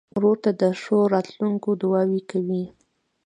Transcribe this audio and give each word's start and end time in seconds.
ورور 0.17 0.37
ته 0.43 0.51
د 0.61 0.63
ښو 0.81 0.97
راتلونکو 1.13 1.69
دعاوې 1.81 2.21
کوې. 2.31 2.63